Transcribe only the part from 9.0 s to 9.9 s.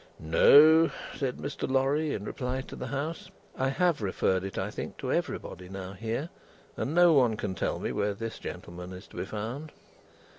to be found."